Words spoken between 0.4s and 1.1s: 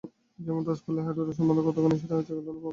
যেমন টস করলে